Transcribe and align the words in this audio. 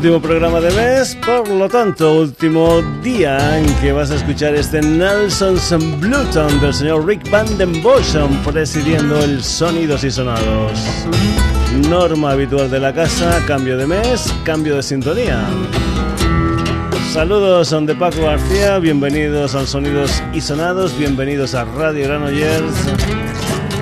último 0.00 0.22
programa 0.22 0.62
de 0.62 0.70
mes, 0.70 1.14
por 1.26 1.46
lo 1.46 1.68
tanto, 1.68 2.20
último 2.20 2.80
día 3.02 3.58
en 3.58 3.66
que 3.82 3.92
vas 3.92 4.10
a 4.10 4.14
escuchar 4.14 4.54
este 4.54 4.80
Nelson's 4.80 5.70
Bluton 6.00 6.58
del 6.58 6.72
señor 6.72 7.06
Rick 7.06 7.30
Van 7.30 7.58
Den 7.58 7.82
Boschen 7.82 8.34
presidiendo 8.42 9.22
el 9.22 9.44
Sonidos 9.44 10.02
y 10.02 10.10
Sonados. 10.10 10.80
Norma 11.90 12.30
habitual 12.30 12.70
de 12.70 12.80
la 12.80 12.94
casa, 12.94 13.44
cambio 13.46 13.76
de 13.76 13.86
mes, 13.86 14.32
cambio 14.42 14.76
de 14.76 14.82
sintonía. 14.82 15.44
Saludos, 17.12 17.68
son 17.68 17.84
de 17.84 17.94
Paco 17.94 18.22
García, 18.22 18.78
bienvenidos 18.78 19.54
a 19.54 19.66
Sonidos 19.66 20.22
y 20.32 20.40
Sonados, 20.40 20.96
bienvenidos 20.96 21.54
a 21.54 21.66
Radio 21.66 22.04
Granollers 22.04 22.74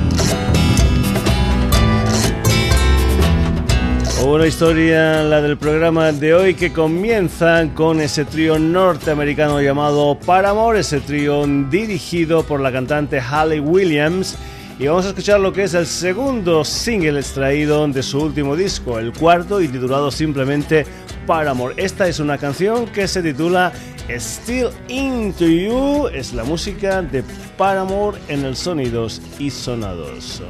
Una 4.25 4.47
historia, 4.47 5.21
la 5.21 5.41
del 5.41 5.57
programa 5.57 6.13
de 6.13 6.33
hoy, 6.33 6.53
que 6.55 6.71
comienza 6.71 7.67
con 7.75 7.99
ese 7.99 8.23
trío 8.23 8.57
norteamericano 8.57 9.61
llamado 9.61 10.17
Paramore, 10.17 10.79
ese 10.79 11.01
trío 11.01 11.45
dirigido 11.69 12.43
por 12.43 12.61
la 12.61 12.71
cantante 12.71 13.19
Halle 13.19 13.59
Williams. 13.59 14.37
Y 14.79 14.87
vamos 14.87 15.05
a 15.05 15.09
escuchar 15.09 15.41
lo 15.41 15.51
que 15.51 15.63
es 15.63 15.73
el 15.73 15.85
segundo 15.85 16.63
single 16.63 17.19
extraído 17.19 17.85
de 17.89 18.01
su 18.01 18.21
último 18.21 18.55
disco, 18.55 18.97
el 18.97 19.11
cuarto 19.11 19.59
y 19.59 19.67
titulado 19.67 20.09
simplemente 20.09 20.85
Paramore. 21.27 21.75
Esta 21.77 22.07
es 22.07 22.19
una 22.19 22.37
canción 22.37 22.87
que 22.87 23.09
se 23.09 23.21
titula 23.21 23.73
Still 24.09 24.69
Into 24.87 25.45
You, 25.45 26.07
es 26.07 26.33
la 26.33 26.45
música 26.45 27.01
de 27.01 27.23
Paramore 27.57 28.17
en 28.29 28.45
el 28.45 28.55
Sonidos 28.55 29.21
y 29.37 29.49
Sonados. 29.49 30.41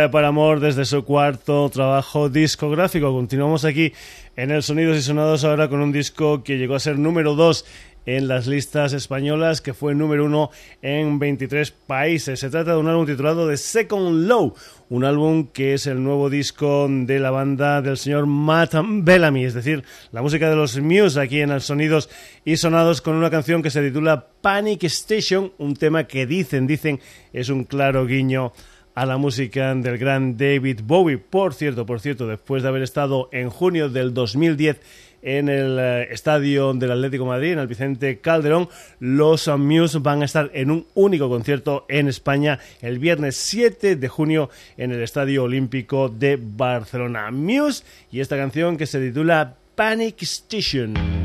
De 0.00 0.08
Paramore 0.08 0.60
desde 0.60 0.86
su 0.86 1.04
cuarto 1.04 1.68
trabajo 1.68 2.30
discográfico. 2.30 3.12
Continuamos 3.12 3.66
aquí 3.66 3.92
en 4.34 4.50
el 4.50 4.62
Sonidos 4.62 4.96
y 4.96 5.02
Sonados 5.02 5.44
ahora 5.44 5.68
con 5.68 5.82
un 5.82 5.92
disco 5.92 6.42
que 6.42 6.56
llegó 6.56 6.74
a 6.74 6.80
ser 6.80 6.98
número 6.98 7.34
2 7.34 7.66
en 8.06 8.26
las 8.26 8.46
listas 8.46 8.94
españolas, 8.94 9.60
que 9.60 9.74
fue 9.74 9.94
número 9.94 10.24
1 10.24 10.50
en 10.80 11.18
23 11.18 11.70
países. 11.70 12.40
Se 12.40 12.48
trata 12.48 12.72
de 12.72 12.78
un 12.78 12.88
álbum 12.88 13.04
titulado 13.04 13.46
The 13.46 13.58
Second 13.58 14.26
Low, 14.26 14.54
un 14.88 15.04
álbum 15.04 15.48
que 15.48 15.74
es 15.74 15.86
el 15.86 16.02
nuevo 16.02 16.30
disco 16.30 16.88
de 16.88 17.18
la 17.18 17.30
banda 17.30 17.82
del 17.82 17.98
señor 17.98 18.24
Matt 18.24 18.74
Bellamy, 18.82 19.44
es 19.44 19.52
decir, 19.52 19.84
la 20.12 20.22
música 20.22 20.48
de 20.48 20.56
los 20.56 20.80
Muse 20.80 21.20
aquí 21.20 21.42
en 21.42 21.50
el 21.50 21.60
Sonidos 21.60 22.08
y 22.42 22.56
Sonados 22.56 23.02
con 23.02 23.16
una 23.16 23.28
canción 23.28 23.62
que 23.62 23.70
se 23.70 23.82
titula 23.82 24.28
Panic 24.40 24.84
Station, 24.84 25.52
un 25.58 25.76
tema 25.76 26.04
que 26.04 26.24
dicen, 26.24 26.66
dicen, 26.66 27.00
es 27.34 27.50
un 27.50 27.64
claro 27.64 28.06
guiño 28.06 28.52
a 29.00 29.06
la 29.06 29.16
música 29.16 29.74
del 29.74 29.96
gran 29.96 30.36
David 30.36 30.80
Bowie. 30.84 31.16
Por 31.16 31.54
cierto, 31.54 31.86
por 31.86 32.00
cierto, 32.00 32.26
después 32.26 32.62
de 32.62 32.68
haber 32.68 32.82
estado 32.82 33.30
en 33.32 33.48
junio 33.48 33.88
del 33.88 34.12
2010 34.12 34.78
en 35.22 35.48
el 35.48 35.78
eh, 35.78 36.08
estadio 36.12 36.74
del 36.74 36.90
Atlético 36.90 37.24
Madrid, 37.24 37.52
en 37.52 37.60
el 37.60 37.66
Vicente 37.66 38.18
Calderón, 38.18 38.68
los 38.98 39.48
Muse 39.48 40.00
van 40.00 40.20
a 40.20 40.26
estar 40.26 40.50
en 40.52 40.70
un 40.70 40.86
único 40.92 41.30
concierto 41.30 41.86
en 41.88 42.08
España 42.08 42.58
el 42.82 42.98
viernes 42.98 43.36
7 43.36 43.96
de 43.96 44.08
junio 44.08 44.50
en 44.76 44.92
el 44.92 45.02
Estadio 45.02 45.44
Olímpico 45.44 46.10
de 46.10 46.38
Barcelona. 46.38 47.30
Muse 47.30 47.84
y 48.12 48.20
esta 48.20 48.36
canción 48.36 48.76
que 48.76 48.84
se 48.84 49.00
titula 49.00 49.54
Panic 49.76 50.20
Station. 50.24 51.19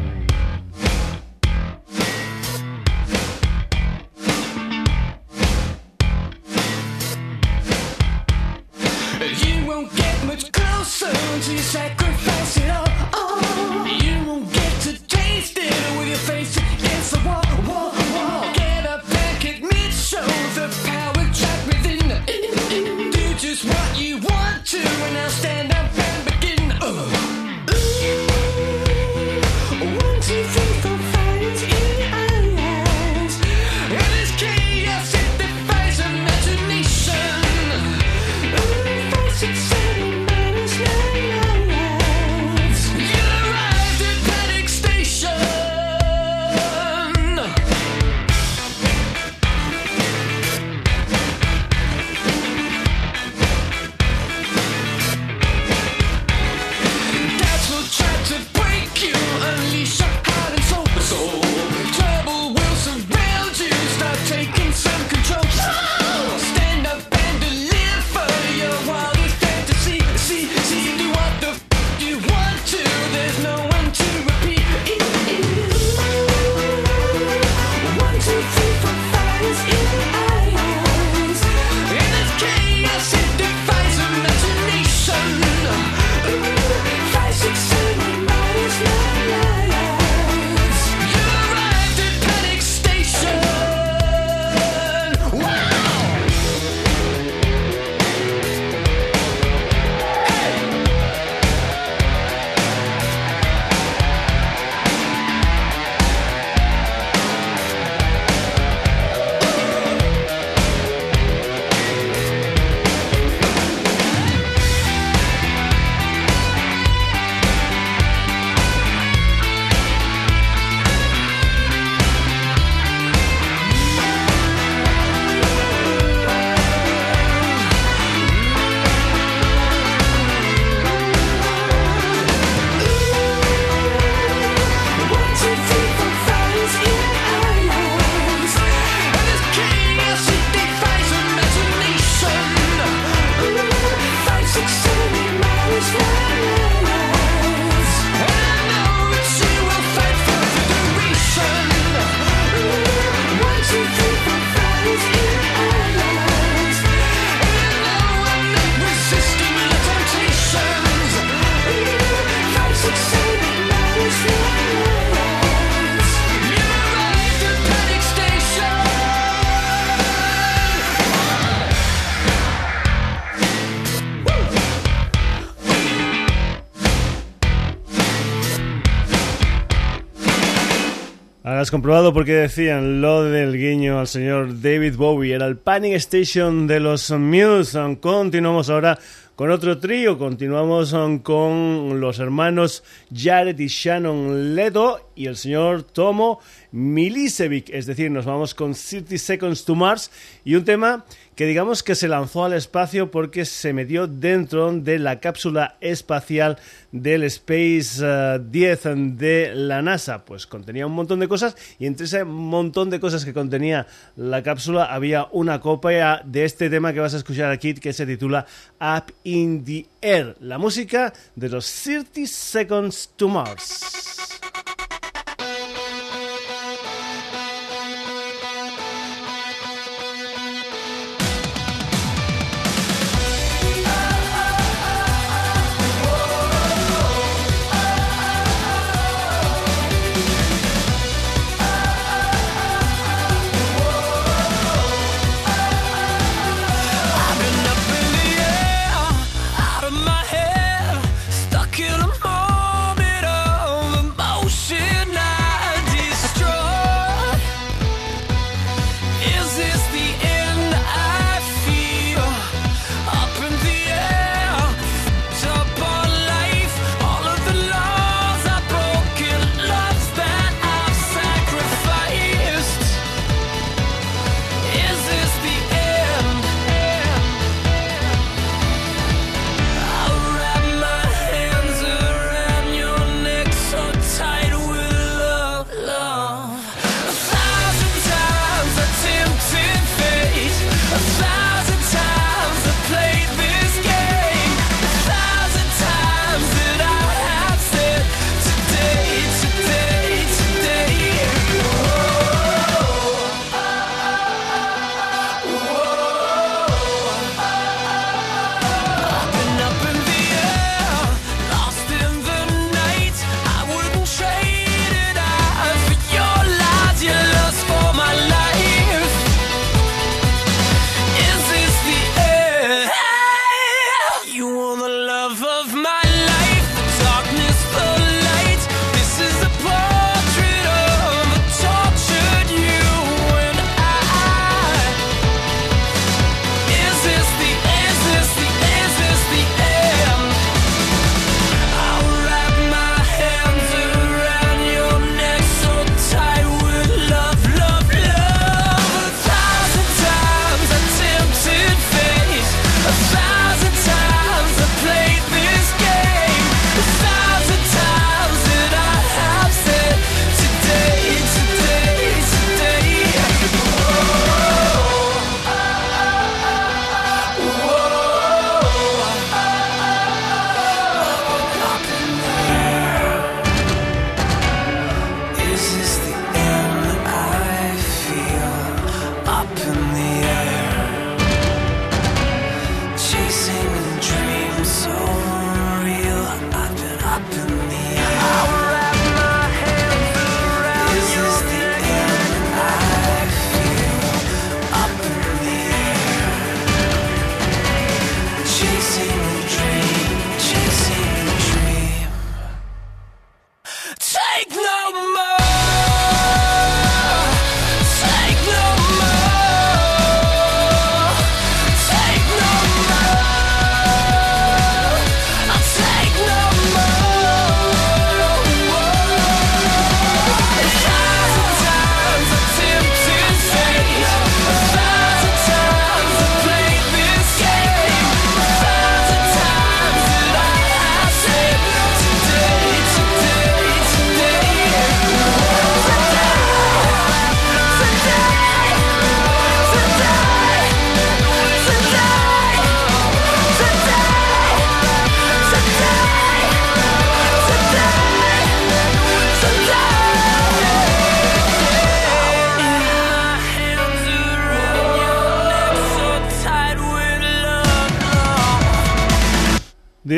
Comprobado 181.75 182.13
porque 182.13 182.31
decían 182.31 183.01
lo 183.01 183.25
del 183.25 183.57
guiño 183.57 183.99
al 183.99 184.07
señor 184.07 184.61
David 184.61 184.95
Bowie. 184.95 185.35
Era 185.35 185.45
el 185.45 185.57
Panic 185.57 185.95
Station 185.95 186.67
de 186.67 186.79
los 186.79 187.11
Muse. 187.11 187.97
Continuamos 187.99 188.69
ahora 188.69 188.97
con 189.35 189.51
otro 189.51 189.77
trío. 189.77 190.17
Continuamos 190.17 190.95
con 191.21 191.99
los 191.99 192.19
hermanos 192.19 192.81
Jared 193.13 193.59
y 193.59 193.67
Shannon 193.67 194.55
Leto 194.55 195.09
y 195.15 195.25
el 195.25 195.35
señor 195.35 195.83
Tomo 195.83 196.39
Milicevic. 196.71 197.69
Es 197.71 197.87
decir, 197.87 198.09
nos 198.09 198.23
vamos 198.23 198.55
con 198.55 198.73
30 198.73 199.17
Seconds 199.17 199.65
to 199.65 199.75
Mars 199.75 200.09
y 200.45 200.55
un 200.55 200.63
tema 200.63 201.03
que 201.35 201.45
digamos 201.45 201.83
que 201.83 201.95
se 201.95 202.07
lanzó 202.07 202.45
al 202.45 202.53
espacio 202.53 203.11
porque 203.11 203.45
se 203.45 203.73
metió 203.73 204.07
dentro 204.07 204.71
de 204.71 204.99
la 204.99 205.19
cápsula 205.19 205.75
espacial 205.81 206.57
del 206.91 207.23
Space 207.23 208.39
10 208.39 208.85
eh, 208.85 208.95
de 208.95 209.51
la 209.53 209.81
NASA. 209.81 210.23
Pues 210.23 210.47
contenía 210.47 210.87
un 210.87 210.93
montón 210.93 211.19
de 211.19 211.27
cosas 211.27 211.55
y 211.77 211.85
entre 211.85 212.05
ese 212.05 212.23
montón 212.23 212.89
de 212.89 212.99
cosas 212.99 213.25
que 213.25 213.33
contenía 213.33 213.85
la 214.15 214.43
cápsula 214.43 214.85
había 214.85 215.27
una 215.31 215.59
copia 215.59 216.21
de 216.23 216.45
este 216.45 216.69
tema 216.69 216.93
que 216.93 217.01
vas 217.01 217.13
a 217.13 217.17
escuchar 217.17 217.51
aquí 217.51 217.73
que 217.73 217.93
se 217.93 218.05
titula 218.05 218.45
Up 218.79 219.13
in 219.23 219.63
the 219.65 219.85
Air, 220.01 220.35
la 220.39 220.57
música 220.57 221.13
de 221.35 221.49
los 221.49 221.69
30 221.83 222.25
Seconds 222.25 223.11
to 223.17 223.27
Mars. 223.27 224.05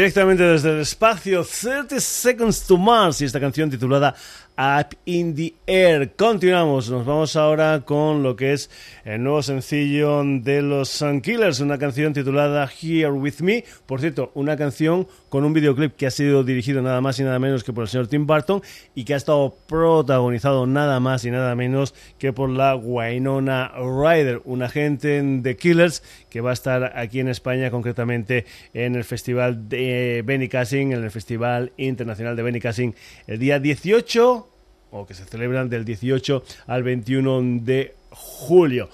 Directamente 0.07 0.43
desde 0.43 0.69
el 0.69 0.79
espacio 0.79 1.43
30 1.43 1.99
Seconds 1.99 2.65
to 2.65 2.77
Mars 2.77 3.19
y 3.19 3.25
esta 3.25 3.41
canción 3.41 3.69
titulada 3.69 4.15
Up 4.57 4.97
in 5.05 5.35
the 5.35 5.53
Air. 5.67 6.15
Continuamos, 6.15 6.89
nos 6.89 7.05
vamos 7.05 7.35
ahora 7.35 7.81
con 7.85 8.23
lo 8.23 8.35
que 8.35 8.53
es 8.53 8.71
el 9.05 9.21
nuevo 9.21 9.43
sencillo 9.43 10.23
de 10.23 10.63
los 10.63 10.89
Sun 10.89 11.21
Killers, 11.21 11.59
una 11.59 11.77
canción 11.77 12.13
titulada 12.13 12.67
Here 12.81 13.11
With 13.11 13.41
Me. 13.41 13.65
Por 13.85 13.99
cierto, 13.99 14.31
una 14.33 14.57
canción 14.57 15.07
con 15.29 15.43
un 15.43 15.53
videoclip 15.53 15.95
que 15.95 16.07
ha 16.07 16.11
sido 16.11 16.43
dirigido 16.43 16.81
nada 16.81 17.01
más 17.01 17.19
y 17.19 17.23
nada 17.23 17.37
menos 17.37 17.63
que 17.63 17.71
por 17.71 17.83
el 17.83 17.89
señor 17.89 18.07
Tim 18.07 18.25
Burton 18.25 18.63
y 18.95 19.03
que 19.03 19.13
ha 19.13 19.17
estado 19.17 19.55
protagonizado 19.67 20.65
nada 20.65 20.99
más 20.99 21.23
y 21.25 21.29
nada 21.29 21.53
menos 21.53 21.93
que 22.17 22.33
por 22.33 22.49
la 22.49 22.75
Wynonna 22.75 23.73
Ryder, 23.75 24.41
una 24.45 24.65
agente 24.65 25.21
de 25.21 25.55
Killers 25.55 26.01
que 26.37 26.41
va 26.41 26.51
a 26.51 26.53
estar 26.53 26.93
aquí 26.95 27.19
en 27.19 27.29
España, 27.29 27.71
concretamente 27.71 28.45
en 28.71 28.93
el 28.93 29.03
Festival 29.03 29.67
de 29.67 30.21
Benicassin, 30.23 30.91
en 30.91 31.03
el 31.03 31.09
Festival 31.09 31.71
Internacional 31.77 32.35
de 32.35 32.43
Benicassin, 32.43 32.93
el 33.25 33.39
día 33.39 33.57
18 33.59 34.47
o 34.91 35.07
que 35.07 35.15
se 35.15 35.25
celebran 35.25 35.67
del 35.67 35.83
18 35.83 36.43
al 36.67 36.83
21 36.83 37.63
de 37.63 37.95
julio. 38.11 38.87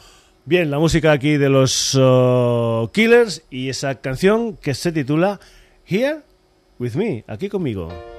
Bien, 0.45 0.71
la 0.71 0.79
música 0.79 1.11
aquí 1.11 1.35
de 1.35 1.49
los 1.49 1.95
uh, 1.95 2.89
Killers 2.93 3.43
y 3.49 3.67
esa 3.67 3.95
canción 3.95 4.55
que 4.55 4.73
se 4.73 4.93
titula 4.93 5.41
Here 5.85 6.19
with 6.79 6.93
Me, 6.93 7.25
aquí 7.27 7.49
conmigo. 7.49 8.12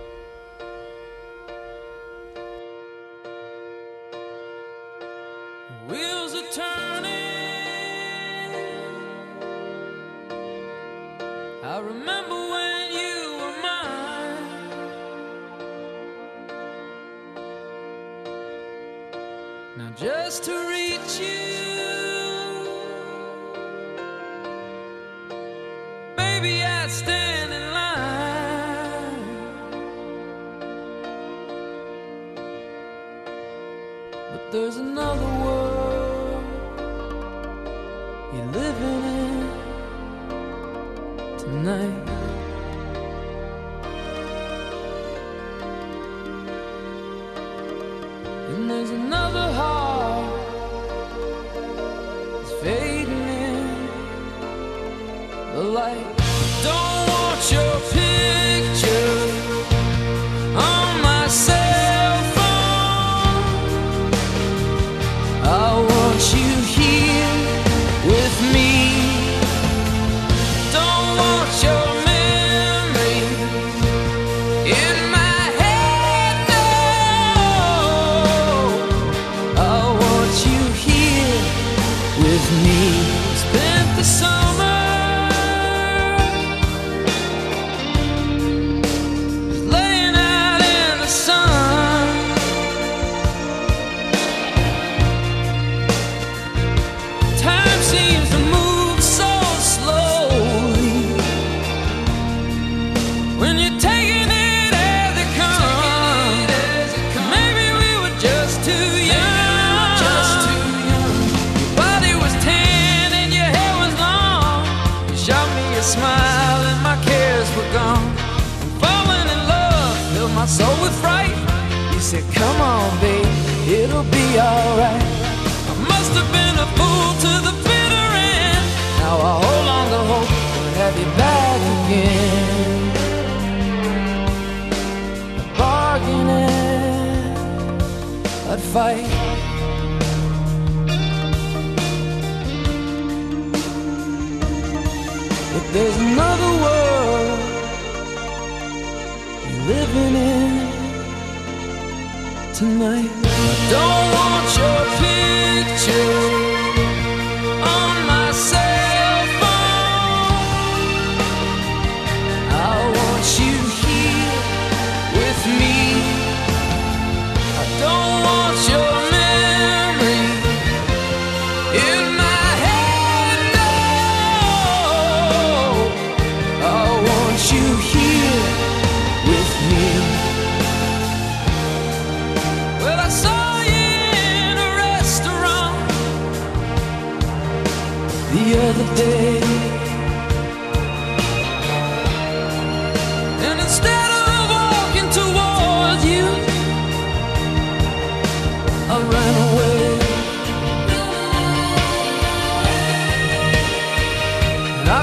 The 84.04 84.10
summer 84.10 84.33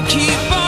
Here 0.08 0.61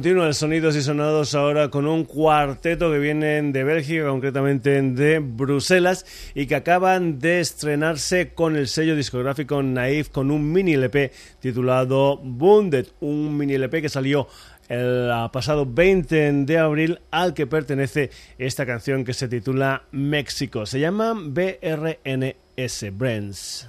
Continúa 0.00 0.28
el 0.28 0.34
Sonidos 0.34 0.76
y 0.76 0.80
Sonados 0.80 1.34
ahora 1.34 1.68
con 1.68 1.86
un 1.86 2.04
cuarteto 2.04 2.90
que 2.90 2.98
vienen 2.98 3.52
de 3.52 3.64
Bélgica, 3.64 4.06
concretamente 4.06 4.80
de 4.80 5.18
Bruselas, 5.18 6.06
y 6.34 6.46
que 6.46 6.54
acaban 6.54 7.18
de 7.18 7.40
estrenarse 7.40 8.32
con 8.32 8.56
el 8.56 8.66
sello 8.66 8.96
discográfico 8.96 9.62
Naif 9.62 10.08
con 10.08 10.30
un 10.30 10.50
mini 10.50 10.72
LP 10.72 11.12
titulado 11.40 12.18
Wounded, 12.18 12.86
un 13.00 13.36
mini 13.36 13.52
LP 13.52 13.82
que 13.82 13.90
salió 13.90 14.26
el 14.70 15.10
pasado 15.34 15.66
20 15.66 16.32
de 16.46 16.58
abril 16.58 17.00
al 17.10 17.34
que 17.34 17.46
pertenece 17.46 18.08
esta 18.38 18.64
canción 18.64 19.04
que 19.04 19.12
se 19.12 19.28
titula 19.28 19.82
México. 19.92 20.64
Se 20.64 20.80
llama 20.80 21.12
BRNS 21.14 22.96
Brands. 22.96 23.68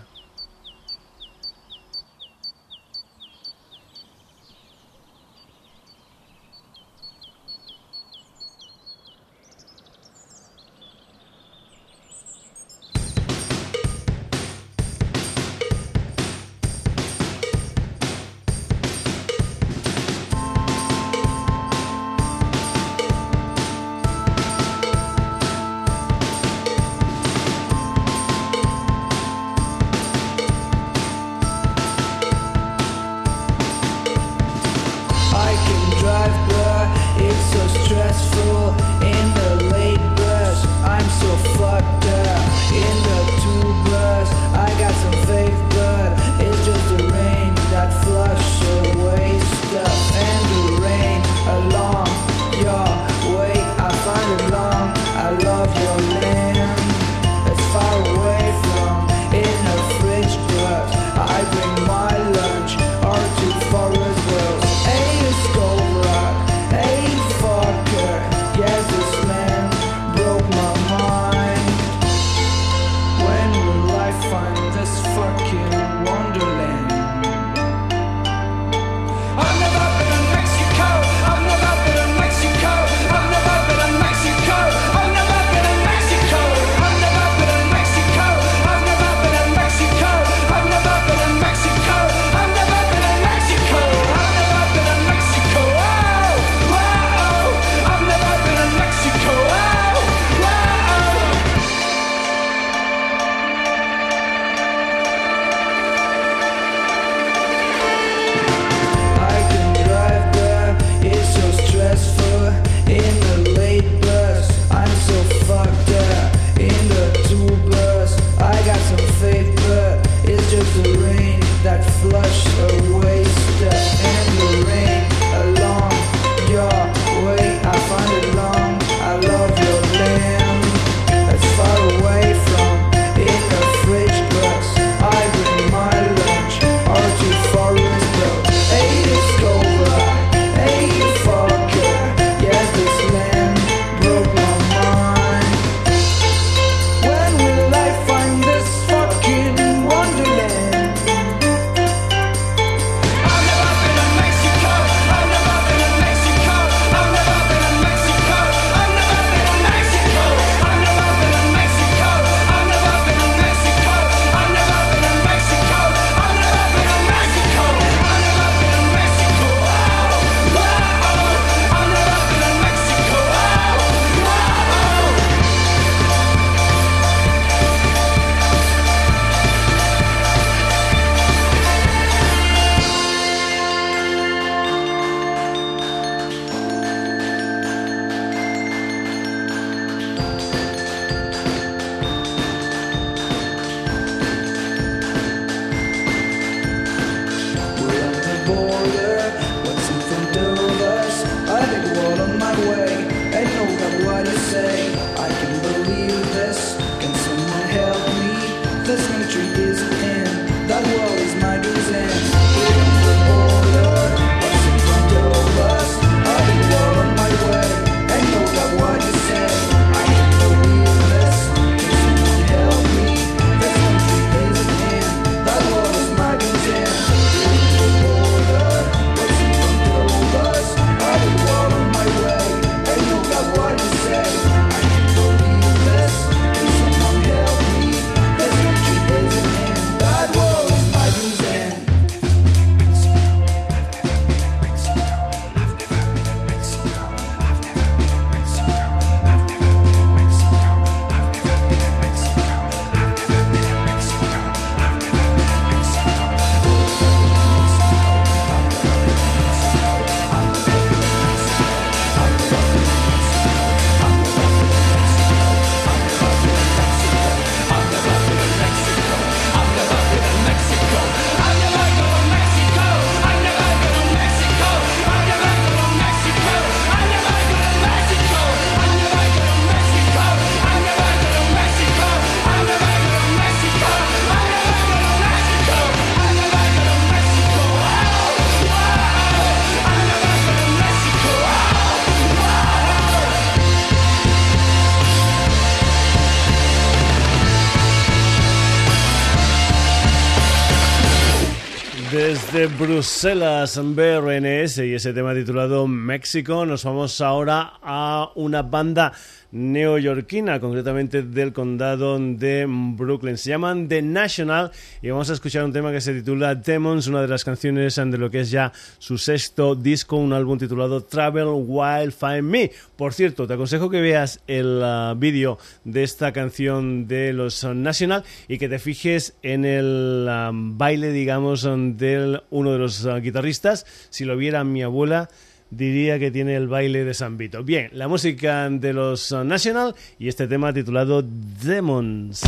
Desde 302.52 302.68
Bruselas, 302.68 303.80
BRNS 303.82 304.80
y 304.80 304.96
ese 304.96 305.14
tema 305.14 305.34
titulado 305.34 305.88
México, 305.88 306.66
nos 306.66 306.84
vamos 306.84 307.22
ahora 307.22 307.76
a 307.82 308.30
una 308.36 308.62
banda 308.62 309.14
neoyorquina, 309.52 310.60
concretamente 310.60 311.24
del 311.24 311.54
condado 311.54 312.18
de 312.20 312.66
Brooklyn. 312.68 313.38
Se 313.38 313.50
llaman 313.50 313.88
The 313.88 314.02
National 314.02 314.72
y 315.02 315.10
vamos 315.10 315.30
a 315.30 315.34
escuchar 315.34 315.64
un 315.64 315.74
tema 315.74 315.92
que 315.92 316.02
se 316.02 316.14
titula 316.14 316.56
Demons, 316.56 317.08
una 317.08 317.22
de 317.22 317.28
las 317.28 317.44
canciones 317.44 317.96
de 317.96 318.18
lo 318.18 318.30
que 318.30 318.42
es 318.42 318.52
ya 318.52 318.72
su 318.98 319.18
sexto 319.18 319.76
disco, 319.76 320.16
un 320.16 320.34
álbum 320.34 320.58
titulado 320.58 321.04
Travel 321.04 321.50
Wild 321.54 322.14
Find 322.14 322.44
Me. 322.44 322.72
Por 322.96 323.14
cierto, 323.14 323.48
te 323.48 323.54
aconsejo 323.54 323.90
que 323.90 324.02
veas 324.02 324.40
el 324.48 324.82
uh, 324.82 325.16
vídeo 325.16 325.58
de 325.84 326.04
esta 326.04 326.32
canción 326.32 327.08
de 327.08 327.34
los 327.34 327.64
National 327.64 328.24
y 328.48 328.58
que 328.58 328.70
te 328.70 328.80
fijes 328.80 329.36
en 329.44 329.66
el 329.66 330.28
um, 330.30 330.78
baile, 330.78 331.12
digamos, 331.12 331.64
de 331.64 332.42
uno 332.50 332.72
de 332.72 332.80
los 332.80 333.06
uh, 333.06 333.16
guitarristas. 333.16 333.86
Si 334.10 334.26
lo 334.26 334.38
viera 334.38 334.64
mi 334.64 334.84
abuela, 334.84 335.30
diría 335.72 336.20
que 336.20 336.30
tiene 336.30 336.56
el 336.56 336.68
baile 336.68 337.04
de 337.04 337.14
San 337.14 337.38
Vito. 337.38 337.64
Bien, 337.64 337.90
la 337.94 338.08
música 338.08 338.70
de 338.70 338.94
los 338.94 339.32
National 339.32 339.96
y 340.20 340.28
este 340.28 340.48
tema 340.48 340.72
titulado 340.74 341.24
Demons. 341.24 342.44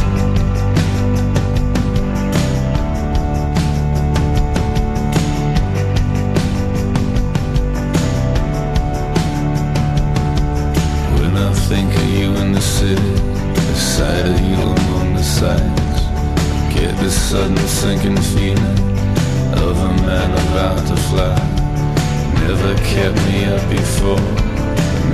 Never 22.48 22.76
kept 22.84 23.16
me 23.28 23.46
up 23.46 23.64
before. 23.70 24.20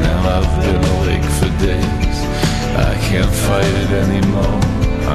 Now 0.02 0.20
I've 0.36 0.52
been 0.66 0.82
awake 0.96 1.28
for 1.38 1.50
days. 1.62 2.18
I 2.90 2.94
can't 3.08 3.34
fight 3.46 3.74
it 3.84 3.92
anymore. 4.04 4.60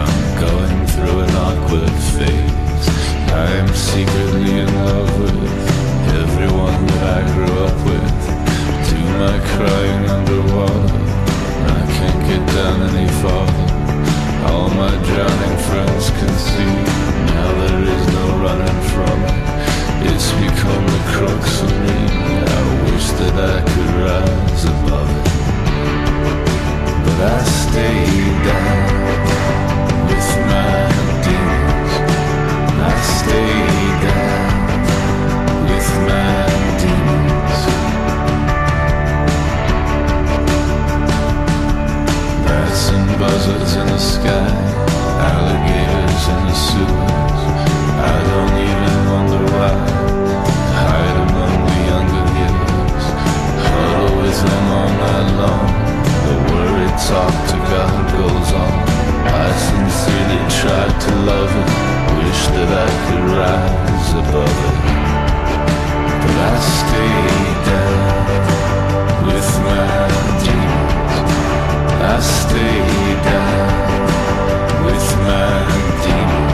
I'm 0.00 0.20
going 0.46 0.80
through 0.92 1.20
an 1.26 1.30
awkward 1.46 1.94
phase. 2.14 2.86
I 3.42 3.46
am 3.60 3.68
secretly 3.74 4.60
in 4.62 4.70
love 4.86 5.10
with 5.20 5.54
everyone 6.22 6.86
that 6.86 7.02
I 7.18 7.20
grew 7.34 7.54
up 7.66 7.78
with. 7.90 8.16
Do 8.88 9.00
my 9.22 9.36
crying 9.54 10.04
underwater. 10.16 10.98
I 11.78 11.82
can't 11.96 12.20
get 12.30 12.42
down 12.54 12.78
any 12.90 13.08
farther. 13.22 13.68
All 14.50 14.68
my 14.70 14.94
drowning 15.08 15.56
friends 15.66 16.10
can 16.18 16.32
see. 16.46 16.74
Now 17.34 17.48
there 17.60 17.82
is 17.94 18.06
no 18.18 18.24
running 18.44 18.80
from 18.92 19.18
it. 19.24 19.73
It's 20.02 20.30
become 20.32 20.86
the 20.86 21.02
crux 21.12 21.62
of 21.62 21.70
me. 21.82 21.98
I 22.46 22.60
wish 22.84 23.06
that 23.20 23.36
I 23.54 23.60
could 23.70 23.92
rise 24.04 24.64
above 24.64 25.10
it. 25.18 25.26
But 27.04 27.18
I 27.20 27.38
stay 27.62 28.04
down 28.48 28.78
with 30.08 30.30
my 30.50 30.88
demons. 31.24 31.92
I 32.80 32.94
stay 33.18 33.54
down 34.06 34.48
with 35.68 35.90
my 36.08 36.36
demons. 36.82 37.58
Bats 42.44 42.84
and 42.90 43.08
buzzards 43.18 43.72
in 43.76 43.86
the 43.86 43.98
sky, 43.98 44.50
alligators 45.30 46.24
in 46.34 46.40
the 46.48 46.54
sewers. 46.66 47.33
Talk 57.08 57.48
to 57.48 57.56
God 57.70 58.12
goes 58.12 58.50
on. 58.52 58.74
I 59.42 59.46
sincerely 59.68 60.40
tried 60.60 60.96
to 61.06 61.12
love 61.30 61.52
it, 61.62 61.70
wish 62.16 62.42
that 62.54 62.70
I 62.84 62.90
could 63.04 63.24
rise 63.38 64.10
above 64.22 64.58
it. 64.68 64.78
But 66.22 66.36
I 66.48 66.54
stayed 66.80 67.58
down 67.70 68.00
with 69.28 69.50
my 69.68 69.86
demons. 70.44 71.14
I 72.12 72.16
stayed 72.40 73.20
down 73.30 74.84
with 74.86 75.08
my 75.28 75.50
demons. 76.04 76.53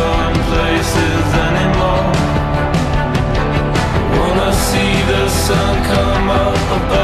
see 4.69 4.93
the 5.11 5.27
sun 5.27 5.73
come 5.85 6.29
up 6.29 6.55
above 6.77 7.00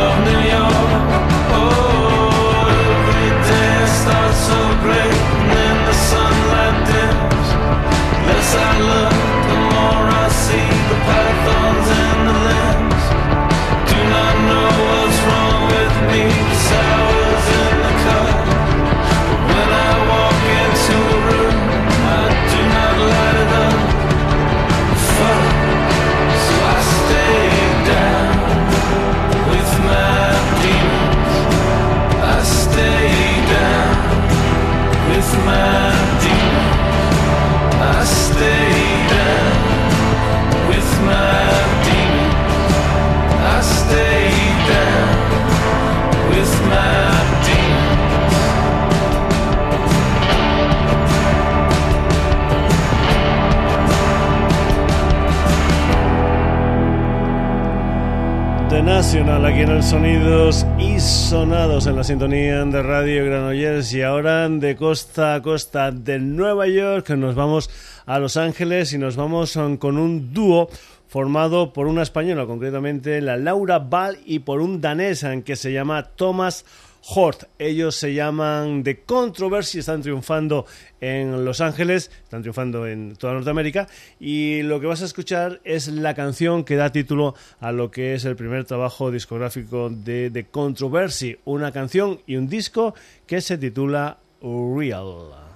Nacional 58.87 59.45
aquí 59.45 59.59
en 59.59 59.69
el 59.69 59.83
Sonidos 59.83 60.65
y 60.79 60.97
Sonados 61.01 61.87
en 61.87 61.97
la 61.97 62.05
sintonía 62.05 62.63
de 62.63 62.81
Radio 62.81 63.25
Granollers 63.25 63.93
y 63.93 64.01
ahora 64.01 64.47
de 64.47 64.77
costa 64.77 65.35
a 65.35 65.41
costa 65.41 65.91
de 65.91 66.19
Nueva 66.19 66.67
York. 66.67 67.09
Nos 67.09 67.35
vamos 67.35 67.69
a 68.05 68.17
Los 68.17 68.37
Ángeles 68.37 68.93
y 68.93 68.97
nos 68.97 69.17
vamos 69.17 69.59
con 69.77 69.97
un 69.97 70.33
dúo 70.33 70.69
formado 71.09 71.73
por 71.73 71.87
una 71.87 72.01
española, 72.01 72.45
concretamente 72.45 73.19
la 73.19 73.35
Laura 73.35 73.79
Ball 73.79 74.19
y 74.25 74.39
por 74.39 74.61
un 74.61 74.79
danés 74.79 75.25
que 75.43 75.57
se 75.57 75.73
llama 75.73 76.03
Thomas 76.03 76.63
Hort. 77.09 77.43
Ellos 77.57 77.95
se 77.95 78.13
llaman 78.13 78.83
The 78.83 79.01
Controversy, 79.01 79.79
están 79.79 80.01
triunfando 80.01 80.65
en 80.99 81.45
Los 81.45 81.61
Ángeles, 81.61 82.11
están 82.23 82.41
triunfando 82.41 82.85
en 82.85 83.15
toda 83.15 83.33
Norteamérica 83.33 83.87
y 84.19 84.61
lo 84.63 84.79
que 84.79 84.87
vas 84.87 85.01
a 85.01 85.05
escuchar 85.05 85.61
es 85.63 85.87
la 85.87 86.13
canción 86.13 86.63
que 86.63 86.75
da 86.75 86.91
título 86.91 87.35
a 87.59 87.71
lo 87.71 87.91
que 87.91 88.13
es 88.13 88.25
el 88.25 88.35
primer 88.35 88.65
trabajo 88.65 89.09
discográfico 89.11 89.89
de 89.89 90.29
The 90.31 90.45
Controversy, 90.45 91.37
una 91.45 91.71
canción 91.71 92.19
y 92.27 92.35
un 92.35 92.47
disco 92.47 92.93
que 93.25 93.41
se 93.41 93.57
titula 93.57 94.17
Real. 94.41 95.46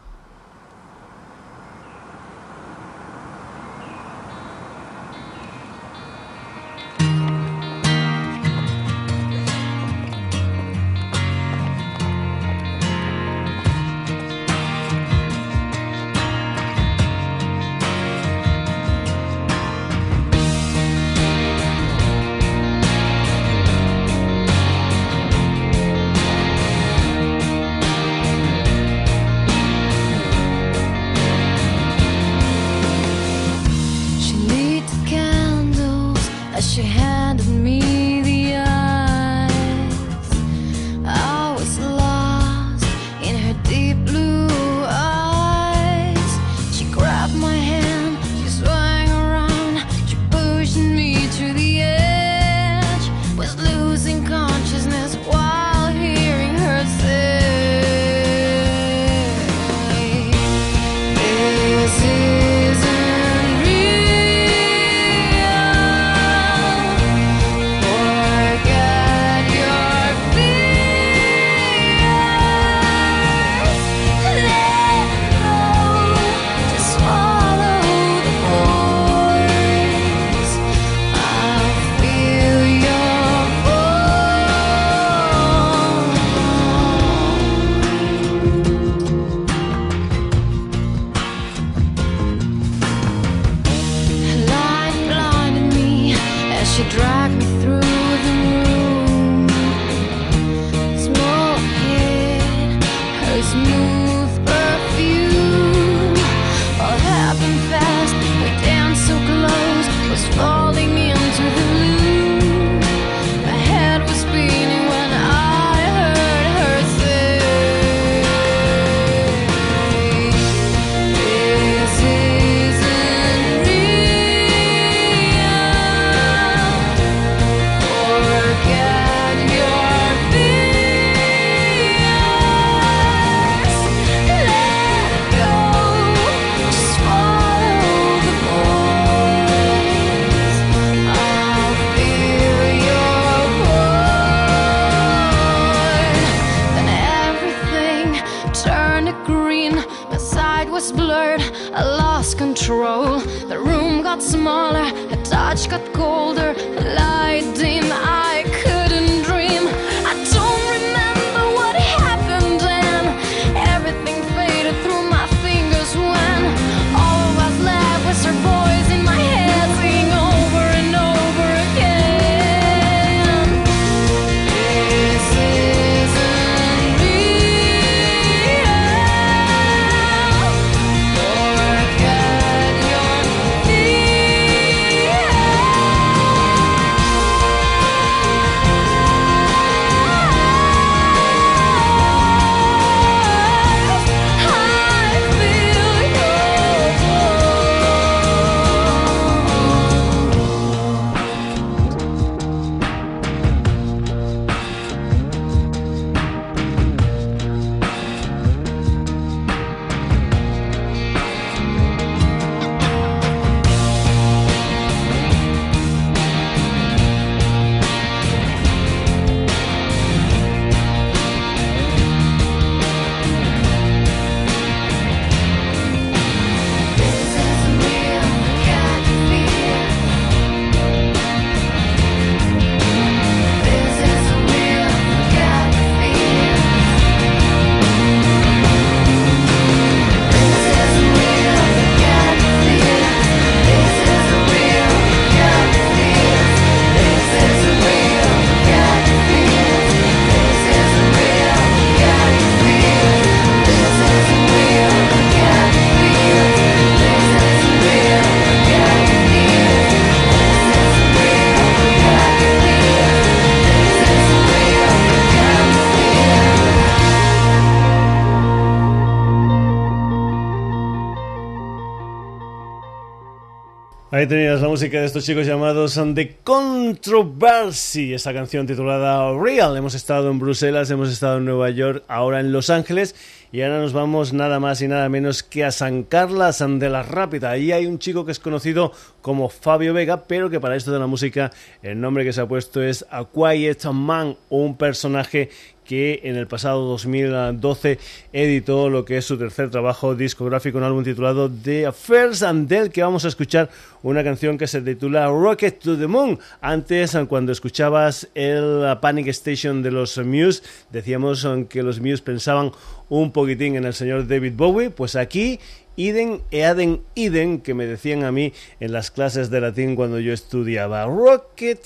Ahí 274.22 274.28
tenías 274.28 274.62
la 274.62 274.68
música 274.68 275.00
de 275.00 275.08
estos 275.08 275.26
chicos 275.26 275.48
llamados 275.48 276.00
The 276.14 276.38
Controversy, 276.44 278.14
esa 278.14 278.32
canción 278.32 278.68
titulada 278.68 279.36
Real. 279.36 279.76
Hemos 279.76 279.96
estado 279.96 280.30
en 280.30 280.38
Bruselas, 280.38 280.92
hemos 280.92 281.12
estado 281.12 281.40
en 281.40 281.46
Nueva 281.46 281.72
York, 281.72 282.04
ahora 282.08 282.40
en 282.40 282.52
Los 282.52 282.70
Ángeles 282.70 283.16
y 283.52 283.64
ahora 283.64 283.80
nos 283.80 283.94
vamos 283.94 284.32
nada 284.32 284.60
más 284.60 284.80
y 284.84 284.88
nada 284.88 285.10
menos 285.10 285.42
que 285.42 285.66
a 285.66 285.72
San 285.72 286.04
Carlas 286.04 286.64
de 286.64 286.90
la 286.90 287.02
Rápida. 287.02 287.50
Ahí 287.50 287.72
hay 287.72 287.88
un 287.88 287.98
chico 287.98 288.24
que 288.24 288.32
es 288.32 288.38
conocido 288.38 288.92
como 289.24 289.50
Fabio 289.50 289.92
Vega, 289.92 290.26
pero 290.28 290.52
que 290.52 290.60
para 290.60 290.76
esto 290.76 290.92
de 290.92 291.00
la 291.00 291.08
música 291.08 291.52
el 291.82 292.00
nombre 292.00 292.24
que 292.24 292.32
se 292.32 292.42
ha 292.42 292.48
puesto 292.48 292.84
es 292.84 293.04
A 293.10 293.26
Quiet 293.26 293.86
Man, 293.86 294.38
un 294.50 294.78
personaje 294.78 295.50
que 295.92 296.22
en 296.24 296.38
el 296.38 296.48
pasado 296.48 296.86
2012 296.86 298.00
editó 298.32 298.90
lo 298.90 299.04
que 299.04 299.18
es 299.18 299.26
su 299.26 299.38
tercer 299.38 299.70
trabajo 299.70 300.16
discográfico, 300.16 300.78
un 300.78 300.86
álbum 300.86 301.04
titulado 301.04 301.52
The 301.52 301.88
Affairs 301.88 302.44
and 302.44 302.70
del 302.70 302.92
que 302.92 303.04
vamos 303.04 303.26
a 303.26 303.28
escuchar 303.28 303.70
una 304.02 304.24
canción 304.24 304.58
que 304.58 304.68
se 304.68 304.80
titula 304.80 305.28
Rocket 305.28 305.80
to 305.80 305.98
the 305.98 306.08
Moon. 306.08 306.40
Antes, 306.62 307.18
cuando 307.28 307.52
escuchabas 307.52 308.30
el 308.36 308.86
Panic 309.02 309.28
Station 309.28 309.84
de 309.84 309.92
los 309.92 310.18
Muse, 310.18 310.64
decíamos 310.92 311.46
que 311.68 311.84
los 311.84 312.00
Muse 312.00 312.24
pensaban 312.24 312.72
un 313.10 313.34
poquitín 313.34 313.76
en 313.76 313.84
el 313.84 313.94
señor 313.94 314.30
David 314.30 314.54
Bowie, 314.56 314.92
pues 314.92 315.18
aquí 315.18 315.60
Iden 315.98 316.42
e 316.52 316.64
Aden 316.64 317.02
Iden, 317.16 317.60
que 317.60 317.74
me 317.74 317.86
decían 317.86 318.24
a 318.24 318.32
mí 318.32 318.54
en 318.80 318.94
las 318.94 319.12
clases 319.12 319.50
de 319.50 319.60
latín 319.60 319.98
cuando 319.98 320.22
yo 320.22 320.32
estudiaba 320.32 321.04
Rocket 321.06 321.86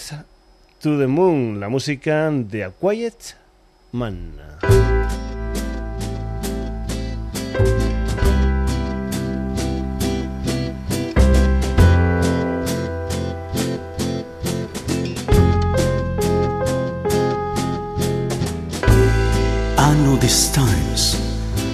to 0.80 1.00
the 1.00 1.08
Moon, 1.08 1.60
la 1.60 1.70
música 1.70 2.30
de 2.30 2.66
A 2.66 2.70
Quiet 2.70 3.45
I 3.98 4.10
know 20.04 20.18
these 20.18 20.52
times 20.52 21.16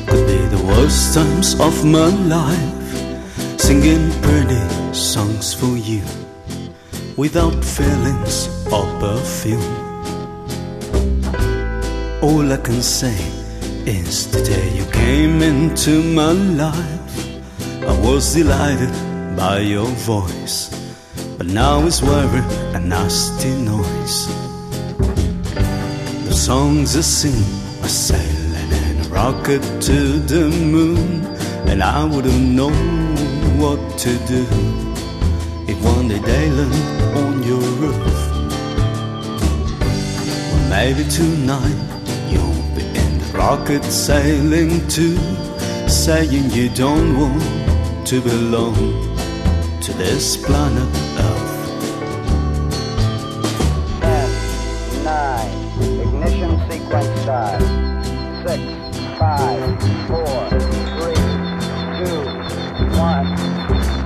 could 0.05 0.27
be 0.27 0.37
the 0.45 0.63
worst 0.67 1.15
times 1.15 1.59
of 1.59 1.83
my 1.83 2.09
life. 2.27 3.59
Singing 3.59 4.11
pretty 4.21 4.93
songs 4.93 5.55
for 5.55 5.75
you 5.75 6.03
without 7.17 7.65
feelings 7.65 8.47
or 8.71 8.85
perfume. 8.99 9.91
All 12.21 12.53
I 12.53 12.57
can 12.57 12.83
say 12.83 13.17
is 13.87 14.29
the 14.31 14.43
day 14.43 14.77
you 14.77 14.85
came 14.91 15.41
into 15.41 16.03
my 16.03 16.31
life, 16.31 17.17
I 17.83 17.99
was 17.99 18.35
delighted 18.35 18.93
by 19.35 19.61
your 19.61 19.87
voice, 20.05 20.69
but 21.39 21.47
now 21.47 21.83
it's 21.87 22.03
wearing 22.03 22.43
a 22.75 22.79
nasty 22.79 23.49
noise. 23.63 24.27
The 26.27 26.33
songs 26.33 26.95
I 26.95 27.01
sing 27.01 27.41
are 27.83 27.89
sailing 27.89 28.71
in 28.83 29.03
a 29.03 29.09
rocket 29.09 29.63
to 29.89 30.19
the 30.19 30.47
moon, 30.47 31.25
and 31.65 31.81
I 31.81 32.05
wouldn't 32.05 32.49
know 32.49 32.69
what 33.57 33.97
to 33.97 34.15
do 34.27 34.45
if 35.67 35.83
one 35.83 36.07
day 36.07 36.19
they 36.19 36.51
land 36.51 37.17
on 37.17 37.41
your 37.41 37.65
roof. 37.81 38.29
Maybe 40.69 41.03
tonight 41.09 41.90
rocket 43.41 43.83
sailing 43.83 44.87
too, 44.87 45.17
saying 45.87 46.51
you 46.51 46.69
don't 46.69 47.09
want 47.19 48.07
to 48.07 48.21
belong 48.21 48.75
to 49.81 49.91
this 49.93 50.37
planet 50.45 50.89
Earth. 51.27 51.57
Ten, 53.99 54.29
nine, 55.03 55.53
ignition 56.05 56.53
sequence 56.69 57.21
start. 57.21 57.61
Six, 58.45 58.61
five, 59.17 59.71
four, 60.09 60.37
three, 60.97 61.25
two, 61.97 62.21
one, 63.09 63.27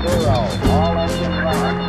zero. 0.03 0.37
All 0.75 0.97
engine 1.03 1.37
running. 1.43 1.79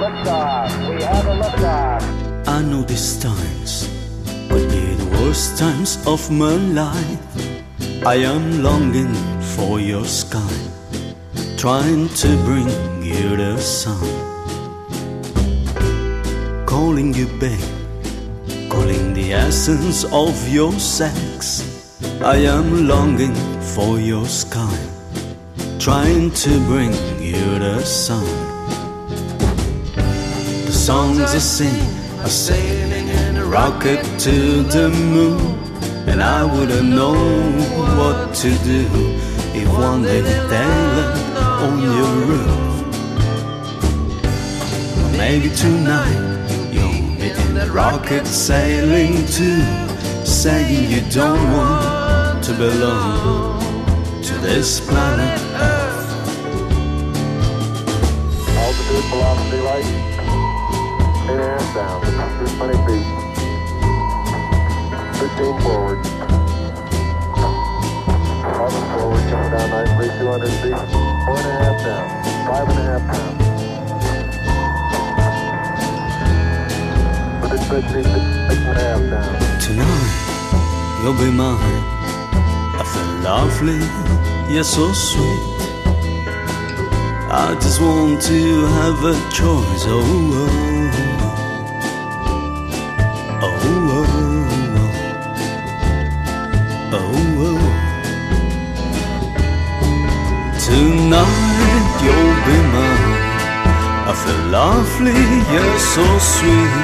Liftoff. 0.00 0.70
We 0.88 1.02
have 1.02 1.26
a 1.26 1.36
liftoff. 1.42 2.48
I 2.48 2.62
know 2.62 2.82
these 2.82 3.20
times 3.20 3.91
worst 5.32 5.58
times 5.58 5.96
of 6.06 6.30
my 6.30 6.56
life. 6.82 8.04
I 8.04 8.16
am 8.16 8.62
longing 8.62 9.14
for 9.54 9.80
your 9.80 10.04
sky, 10.04 10.54
trying 11.56 12.10
to 12.22 12.28
bring 12.44 12.68
you 13.02 13.36
the 13.36 13.56
sun. 13.56 14.04
Calling 16.66 17.14
you 17.14 17.28
back 17.40 17.64
calling 18.68 19.14
the 19.14 19.32
essence 19.32 20.04
of 20.12 20.34
your 20.48 20.72
sex. 20.72 21.64
I 22.20 22.36
am 22.56 22.86
longing 22.86 23.36
for 23.74 23.98
your 23.98 24.26
sky, 24.26 24.78
trying 25.78 26.30
to 26.44 26.50
bring 26.70 26.92
you 27.28 27.42
the 27.58 27.80
sun. 27.84 28.26
The 30.66 30.76
songs 30.88 31.20
I 31.20 31.38
sing 31.38 31.80
in 32.20 32.91
a 32.91 32.91
rocket 33.52 34.02
to 34.18 34.62
the 34.62 34.88
moon, 34.88 35.38
and 36.08 36.22
I 36.22 36.42
wouldn't 36.42 36.88
know 36.88 37.12
what 37.98 38.34
to 38.36 38.48
do 38.64 38.88
if 39.52 39.68
one 39.68 40.02
day 40.02 40.22
they 40.22 40.40
land 40.40 41.36
on 41.66 41.74
your 41.82 42.12
roof. 42.30 42.72
Maybe 45.18 45.50
tonight 45.50 46.48
you'll 46.72 47.18
be 47.20 47.28
in 47.28 47.52
the 47.52 47.70
rocket 47.70 48.26
sailing 48.26 49.26
too, 49.26 49.62
saying 50.24 50.90
you 50.90 51.02
don't 51.10 51.44
want 51.52 52.42
to 52.44 52.54
belong 52.54 53.60
to 54.22 54.34
this 54.38 54.80
planet 54.80 55.38
Earth. 55.72 56.08
Altitude 58.64 59.04
velocity 59.12 59.60
light. 59.68 59.84
Eight 61.28 61.36
and 61.36 61.40
a 61.40 61.58
half 61.58 61.74
down. 61.74 62.00
20 62.56 62.86
feet. 62.86 63.21
15 65.22 65.60
forward. 65.60 66.02
Eleven 68.42 68.84
forward, 68.98 69.22
coming 69.30 69.50
down 69.54 69.70
nicely. 69.70 70.08
200 70.18 70.50
feet. 70.50 70.74
Four 71.24 71.38
and 71.38 71.46
a 71.46 71.54
half 71.62 71.78
down. 71.86 72.06
Five 72.48 72.66
and 72.70 72.78
a 72.78 72.84
half 72.90 73.04
down. 73.12 73.32
Within 77.40 77.62
50 77.70 78.02
feet. 78.02 78.24
Six 78.50 78.58
and 78.66 78.78
a 78.78 78.82
half 78.82 79.02
down. 79.12 79.30
Tonight 79.60 80.12
you'll 81.04 81.14
be 81.14 81.30
mine. 81.30 81.82
I 82.74 82.82
feel 82.92 83.10
lovely, 83.22 83.82
you're 84.52 84.64
so 84.64 84.92
sweet. 84.92 85.42
I 87.30 87.54
just 87.60 87.78
want 87.80 88.22
to 88.22 88.66
have 88.66 89.04
a 89.04 89.14
choice. 89.30 89.84
Oh, 89.86 90.02
oh, 90.34 90.48
oh, 93.40 93.60
oh. 93.62 93.81
Oh, 96.94 97.00
oh. 97.48 97.58
Tonight 100.66 101.94
you'll 102.04 102.36
be 102.46 102.58
mine. 102.72 103.20
I 104.08 104.12
feel 104.22 104.42
lovely, 104.50 105.22
you're 105.52 105.78
so 105.94 106.04
sweet. 106.18 106.74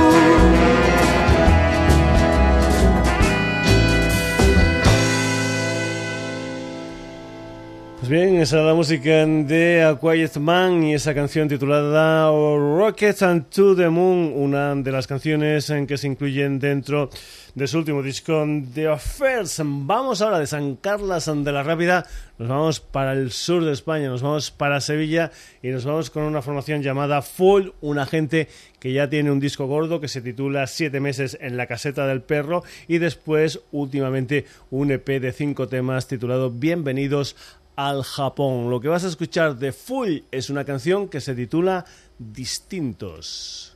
Pues 8.03 8.11
bien, 8.11 8.35
esa 8.35 8.59
es 8.59 8.65
la 8.65 8.73
música 8.73 9.25
de 9.25 9.81
A 9.81 9.97
Quiet 9.97 10.35
Man 10.35 10.83
y 10.83 10.93
esa 10.93 11.13
canción 11.13 11.47
titulada 11.47 12.29
Rocket 12.29 13.21
and 13.21 13.49
to 13.49 13.77
the 13.77 13.87
Moon, 13.87 14.33
una 14.35 14.75
de 14.75 14.91
las 14.91 15.07
canciones 15.07 15.69
en 15.69 15.87
que 15.87 15.97
se 15.97 16.07
incluyen 16.07 16.59
dentro 16.59 17.09
de 17.55 17.65
su 17.65 17.77
último 17.77 18.03
disco 18.03 18.45
The 18.73 18.89
Affairs. 18.89 19.61
Vamos 19.63 20.21
ahora 20.21 20.39
de 20.39 20.47
San 20.47 20.75
Carlos 20.75 21.31
de 21.33 21.51
la 21.53 21.63
Rápida, 21.63 22.05
nos 22.37 22.49
vamos 22.49 22.79
para 22.81 23.13
el 23.13 23.31
sur 23.31 23.63
de 23.63 23.71
España, 23.71 24.09
nos 24.09 24.21
vamos 24.21 24.51
para 24.51 24.81
Sevilla 24.81 25.31
y 25.61 25.69
nos 25.69 25.85
vamos 25.85 26.09
con 26.09 26.23
una 26.23 26.41
formación 26.41 26.83
llamada 26.83 27.21
Full, 27.21 27.69
una 27.79 28.05
gente 28.05 28.49
que 28.81 28.91
ya 28.91 29.09
tiene 29.09 29.31
un 29.31 29.39
disco 29.39 29.65
gordo 29.65 30.01
que 30.01 30.09
se 30.09 30.21
titula 30.21 30.67
Siete 30.67 30.99
meses 30.99 31.37
en 31.39 31.55
la 31.55 31.67
caseta 31.67 32.05
del 32.05 32.21
perro 32.21 32.65
y 32.89 32.97
después 32.97 33.61
últimamente 33.71 34.43
un 34.71 34.91
EP 34.91 35.07
de 35.21 35.31
cinco 35.31 35.69
temas 35.69 36.09
titulado 36.09 36.51
Bienvenidos 36.51 37.37
al 37.75 38.03
Japón. 38.03 38.69
Lo 38.69 38.79
que 38.79 38.87
vas 38.87 39.03
a 39.03 39.07
escuchar 39.07 39.57
de 39.57 39.71
Full 39.71 40.19
es 40.31 40.49
una 40.49 40.65
canción 40.65 41.07
que 41.07 41.21
se 41.21 41.35
titula 41.35 41.85
Distintos. 42.17 43.75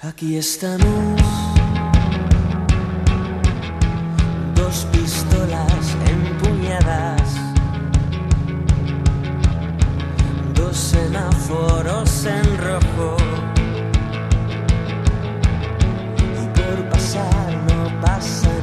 Aquí 0.00 0.36
estamos, 0.36 1.20
dos 4.54 4.86
pistolas 4.92 5.96
empuñadas, 6.06 7.36
dos 10.54 10.76
semáforos 10.76 12.24
en 12.24 12.58
rojo, 12.58 13.16
y 16.18 16.46
por 16.58 16.90
pasar 16.90 17.56
no 17.68 18.00
pasa 18.00 18.61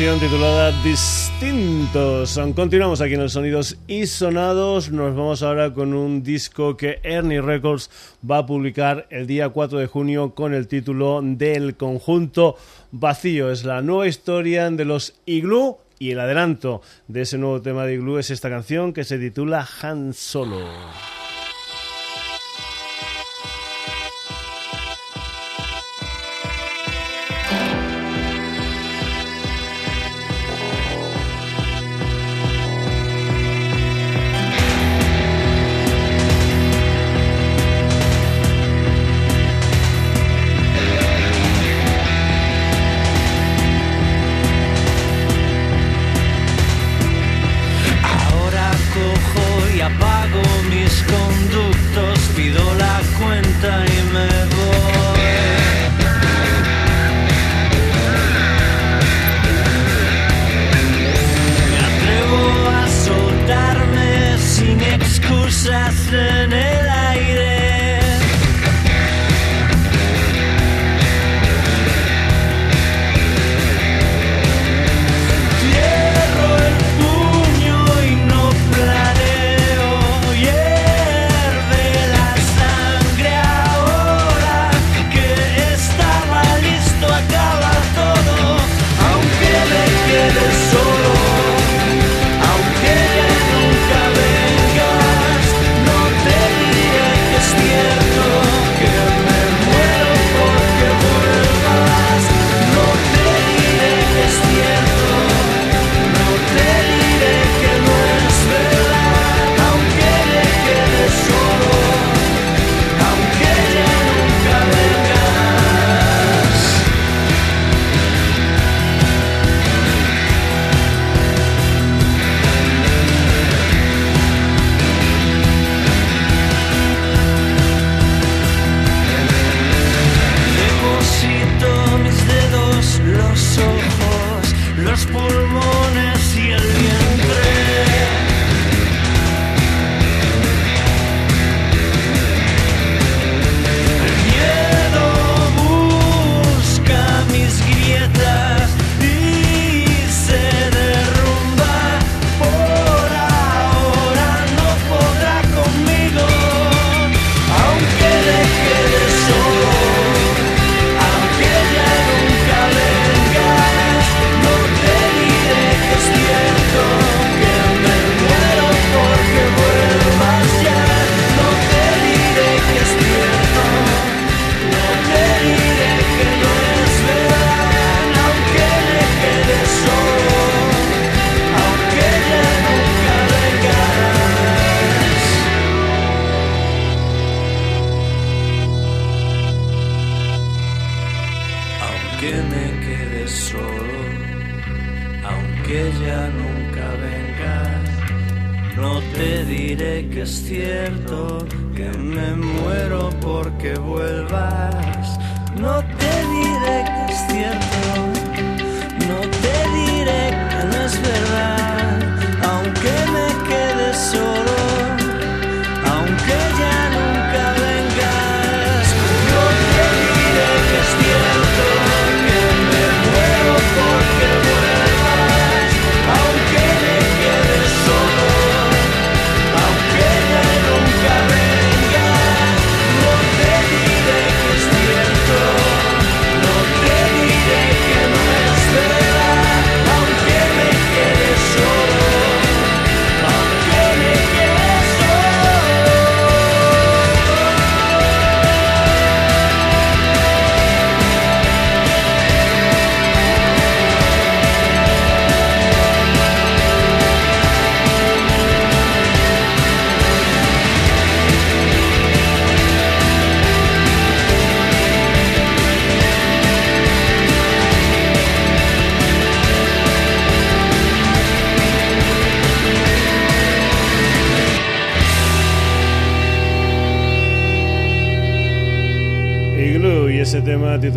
canción 0.00 0.30
titulada 0.30 0.72
Distintos. 0.82 2.40
Continuamos 2.56 3.02
aquí 3.02 3.12
en 3.12 3.20
los 3.20 3.34
sonidos 3.34 3.76
y 3.86 4.06
sonados. 4.06 4.90
Nos 4.90 5.14
vamos 5.14 5.42
ahora 5.42 5.74
con 5.74 5.92
un 5.92 6.22
disco 6.22 6.74
que 6.74 7.00
Ernie 7.02 7.42
Records 7.42 7.90
va 8.28 8.38
a 8.38 8.46
publicar 8.46 9.06
el 9.10 9.26
día 9.26 9.50
4 9.50 9.78
de 9.78 9.86
junio 9.86 10.34
con 10.34 10.54
el 10.54 10.68
título 10.68 11.20
del 11.22 11.76
conjunto 11.76 12.56
Vacío. 12.92 13.50
Es 13.50 13.64
la 13.64 13.82
nueva 13.82 14.08
historia 14.08 14.70
de 14.70 14.86
los 14.86 15.20
Igloo 15.26 15.80
y 15.98 16.12
el 16.12 16.20
adelanto 16.20 16.80
de 17.06 17.20
ese 17.20 17.36
nuevo 17.36 17.60
tema 17.60 17.84
de 17.84 17.92
Igloo 17.92 18.18
es 18.18 18.30
esta 18.30 18.48
canción 18.48 18.94
que 18.94 19.04
se 19.04 19.18
titula 19.18 19.68
Han 19.82 20.14
Solo. 20.14 20.64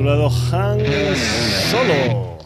Titulado 0.04 0.30
Han 0.52 0.80
Solo. 1.72 2.38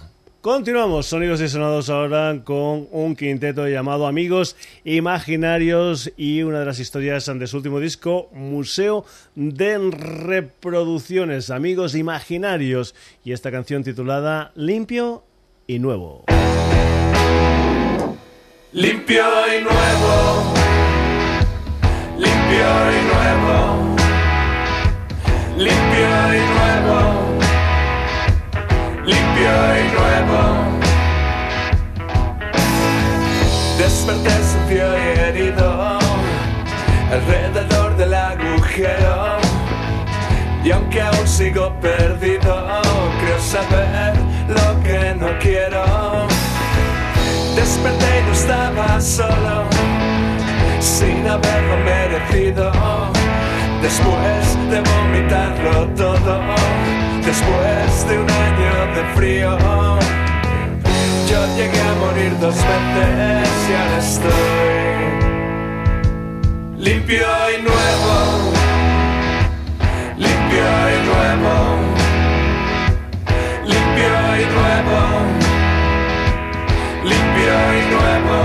Continuamos, 0.41 1.07
sonidos 1.07 1.41
y 1.41 1.49
sonados 1.49 1.89
ahora 1.89 2.39
con 2.43 2.87
un 2.91 3.15
quinteto 3.15 3.67
llamado 3.67 4.05
Amigos 4.05 4.55
Imaginarios 4.83 6.13
y 6.17 6.43
una 6.43 6.59
de 6.59 6.67
las 6.67 6.77
historias 6.77 7.25
de 7.25 7.47
su 7.47 7.57
último 7.57 7.79
disco, 7.79 8.29
Museo 8.31 9.05
de 9.33 9.79
Reproducciones, 9.89 11.49
Amigos 11.49 11.95
Imaginarios, 11.95 12.93
y 13.25 13.31
esta 13.31 13.49
canción 13.49 13.83
titulada 13.83 14.51
Limpio 14.53 15.23
y 15.65 15.79
nuevo. 15.79 16.25
Limpio 18.71 19.25
y 19.47 19.63
nuevo, 19.63 20.53
limpio 22.19 22.67
y 22.91 23.01
nuevo, 23.07 23.95
limpio 25.57 26.05
y 26.05 26.37
nuevo, 26.37 26.56
y 29.39 29.87
nuevo. 29.95 30.41
Desperté 33.77 34.31
sucio 34.31 34.87
y 34.97 35.19
herido 35.19 35.99
alrededor 37.11 37.95
del 37.97 38.13
agujero. 38.13 39.37
Y 40.63 40.71
aunque 40.71 41.01
aún 41.01 41.27
sigo 41.27 41.73
perdido, 41.79 42.81
creo 43.21 43.39
saber 43.39 44.13
lo 44.49 44.83
que 44.83 45.15
no 45.15 45.27
quiero. 45.39 46.27
Desperté 47.55 48.19
y 48.19 48.23
no 48.25 48.33
estaba 48.33 48.99
solo, 48.99 49.63
sin 50.79 51.27
haberlo 51.27 51.77
merecido. 51.85 52.71
Después 53.81 54.57
de 54.71 54.81
vomitarlo 54.81 55.87
todo, 55.95 56.41
después 57.37 58.07
de 58.09 58.17
un 58.17 58.29
año 58.29 58.73
de 58.95 59.03
frío, 59.15 59.51
yo 61.29 61.39
llegué 61.55 61.81
a 61.81 61.93
morir 61.99 62.33
dos 62.39 62.55
veces 62.55 63.49
y 63.69 63.73
ahora 63.73 63.97
estoy 63.99 64.33
limpio 66.77 67.27
y 67.53 67.61
nuevo, 67.61 68.15
limpio 70.17 70.67
y 70.93 70.97
nuevo, 71.11 71.53
limpio 73.65 74.13
y 74.41 74.45
nuevo, 74.57 74.99
limpio 77.03 77.55
y 77.77 77.81
nuevo. 77.93 78.37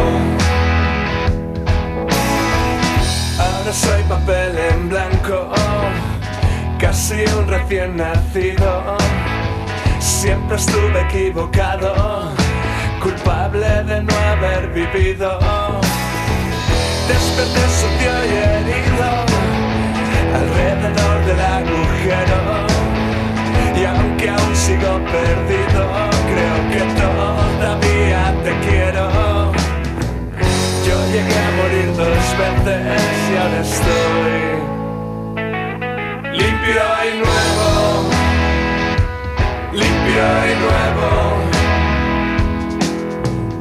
Ahora 3.39 3.73
soy 3.73 4.03
papel 4.05 4.53
en 4.59 4.89
blanco, 4.91 5.62
casi 6.93 7.25
un 7.39 7.49
recién 7.49 7.97
nacido. 7.97 8.99
Siempre 9.99 10.57
estuve 10.57 11.01
equivocado, 11.09 11.95
culpable 13.03 13.67
de 13.85 14.03
no 14.03 14.15
haber 14.33 14.69
vivido. 14.75 15.39
Desperté 17.09 17.65
sucio 17.81 18.13
y 18.29 18.35
herido 18.53 19.09
alrededor 20.41 21.17
del 21.29 21.41
agujero. 21.59 22.41
Y 23.75 23.85
aunque 23.87 24.29
aún 24.29 24.55
sigo 24.55 24.93
perdido, 25.17 25.83
creo 26.31 26.59
que 26.73 26.83
todavía 27.01 28.23
te 28.45 28.53
quiero. 28.67 29.05
Yo 30.87 30.97
llegué 31.07 31.39
a 31.39 31.51
morir 31.59 31.89
dos 31.97 32.25
veces 32.43 33.03
y 33.33 33.37
ahora 33.39 33.61
estoy 33.63 34.52
limpio 36.63 36.83
y 37.05 37.19
nuevo, 37.19 37.75
limpio 39.73 40.25
y 40.47 40.55
nuevo. 40.63 41.09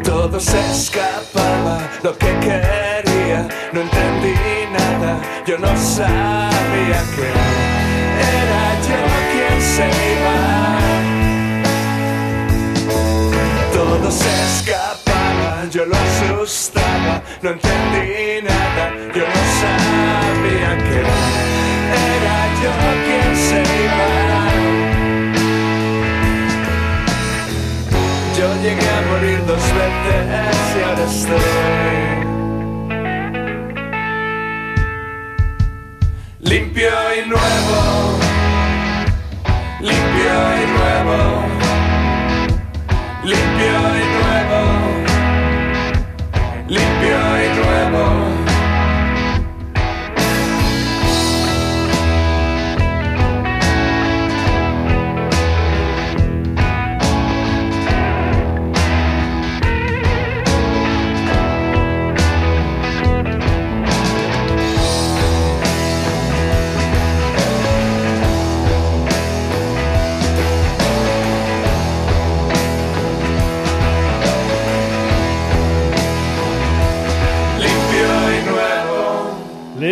Todo 0.03 0.39
se 0.39 0.59
escapaba, 0.71 1.81
lo 2.03 2.17
que 2.17 2.27
quería, 2.39 3.47
no 3.73 3.81
entendí 3.81 4.35
nada, 4.71 5.19
yo 5.47 5.57
no 5.57 5.75
sabía 5.77 7.03
que 7.15 7.27
era 8.37 8.63
yo 8.87 9.01
quien 9.31 9.61
se 9.61 9.85
iba. 10.13 10.37
Todo 13.73 14.11
se 14.11 14.31
escapaba, 14.45 15.65
yo 15.71 15.85
lo 15.85 15.95
asustaba, 15.95 17.21
no 17.41 17.49
entendí 17.49 18.43
nada, 18.43 18.91
yo 19.15 19.23
no 19.23 19.41
sabía 19.61 20.77
que 20.77 21.50
era 21.91 22.37
yo 22.61 22.71
quien 23.05 23.29
se 23.35 23.59
iba. 23.85 24.09
Yo 28.37 28.47
llegué 28.63 28.89
a 28.89 29.01
morir 29.11 29.39
dos 29.45 29.63
veces 29.79 30.21
y 30.75 30.77
ahora 30.83 31.03
estoy 31.03 31.81
limpio 36.39 36.89
y 37.17 37.29
nuevo, 37.29 37.79
limpio 39.79 40.35
y 40.57 40.65
nuevo, 40.77 41.17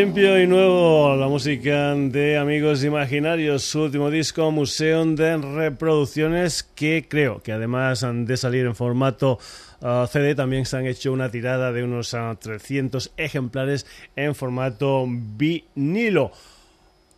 Limpio 0.10 0.41
y 0.41 0.47
nuevo, 0.47 1.16
la 1.16 1.28
música 1.28 1.93
de 1.93 2.36
Amigos 2.36 2.84
Imaginarios, 2.84 3.62
su 3.62 3.84
último 3.84 4.10
disco, 4.10 4.49
Museo 4.49 5.05
de 5.05 5.38
Reproducciones, 5.38 6.64
que 6.64 7.05
creo 7.07 7.43
que 7.43 7.51
además 7.51 8.03
de 8.12 8.36
salir 8.36 8.66
en 8.66 8.74
formato 8.74 9.38
uh, 9.82 10.07
CD, 10.07 10.34
también 10.34 10.66
se 10.66 10.78
han 10.78 10.88
hecho 10.88 11.14
una 11.14 11.30
tirada 11.30 11.72
de 11.72 11.84
unos 11.84 12.16
uh, 12.16 12.36
300 12.39 13.12
ejemplares 13.18 13.86
en 14.16 14.34
formato 14.34 15.05
vinilo. 15.07 16.32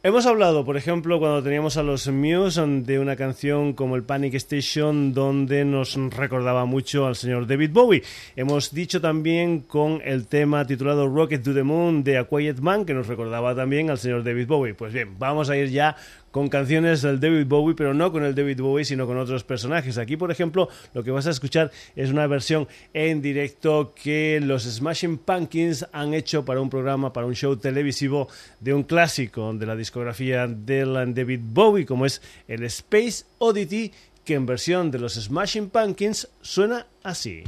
Hemos 0.04 0.26
hablado, 0.26 0.66
por 0.66 0.78
ejemplo, 0.78 1.20
cuando 1.20 1.43
teníamos 1.43 1.78
a 1.78 1.84
los 1.84 2.08
Muse 2.08 2.60
de 2.66 2.97
una 2.97 3.16
canción 3.16 3.74
como 3.74 3.95
el 3.95 4.02
Panic 4.02 4.34
Station, 4.34 5.14
donde 5.14 5.64
nos 5.64 5.95
recordaba 5.95 6.66
mucho 6.66 7.06
al 7.06 7.16
señor 7.16 7.45
David 7.45 7.70
Bowie. 7.72 8.02
Hemos 8.36 8.74
dicho 8.74 8.99
también 8.99 9.60
con 9.60 10.02
el 10.04 10.26
tema 10.26 10.66
titulado 10.66 11.08
Rocket 11.08 11.43
to 11.43 11.54
the 11.54 11.62
Moon 11.62 12.04
de 12.04 12.18
A 12.18 12.28
Man, 12.62 12.84
que 12.84 12.95
nos 12.95 13.06
recordaba 13.06 13.54
también 13.54 13.91
al 13.91 13.99
señor 13.99 14.24
David 14.24 14.47
Bowie. 14.47 14.74
Pues 14.74 14.91
bien, 14.91 15.20
vamos 15.20 15.52
a 15.52 15.56
ir 15.56 15.70
ya 15.70 15.95
con 16.32 16.48
canciones 16.48 17.02
del 17.02 17.20
David 17.20 17.46
Bowie, 17.46 17.76
pero 17.76 17.94
no 17.94 18.12
con 18.12 18.24
el 18.24 18.34
David 18.34 18.62
Bowie, 18.62 18.86
sino 18.86 19.06
con 19.06 19.18
otros 19.18 19.44
personajes. 19.44 19.98
Aquí, 19.98 20.18
por 20.18 20.32
ejemplo, 20.32 20.70
lo 20.94 21.04
que 21.04 21.12
vas 21.12 21.28
a 21.28 21.32
escuchar 21.32 21.72
es 21.96 22.10
una 22.10 22.28
versión 22.28 22.68
en 22.94 23.22
directo 23.22 23.94
que 23.94 24.40
los 24.42 24.64
Smashing 24.64 25.18
Pumpkins 25.18 25.86
han 25.92 26.14
hecho 26.14 26.44
para 26.46 26.62
un 26.62 26.70
programa, 26.70 27.14
para 27.14 27.28
un 27.28 27.36
show 27.36 27.56
televisivo 27.58 28.28
de 28.60 28.74
un 28.74 28.84
clásico 28.84 29.54
de 29.54 29.66
la 29.66 29.76
discografía 29.76 30.48
de 30.48 30.86
David 31.14 31.42
Bowie, 31.44 31.86
como 31.86 32.06
es 32.06 32.22
el 32.48 32.64
Space 32.64 33.26
Oddity, 33.38 33.92
que 34.24 34.36
en 34.36 34.46
versión 34.46 34.92
de 34.92 35.00
los 35.00 35.16
Smashing 35.16 35.70
Pumpkins 35.70 36.30
suena 36.42 36.88
así. 37.04 37.44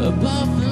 Above 0.00 0.67